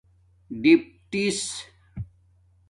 ڈِپٹس 0.61 1.41